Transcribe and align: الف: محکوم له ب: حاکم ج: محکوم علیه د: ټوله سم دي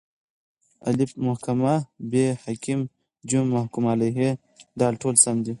الف: 0.89 1.09
محکوم 1.25 1.59
له 1.65 1.75
ب: 2.11 2.13
حاکم 2.43 2.79
ج: 3.29 3.31
محکوم 3.55 3.85
علیه 3.93 4.21
د: 4.79 4.81
ټوله 5.01 5.19
سم 5.23 5.37
دي 5.45 5.49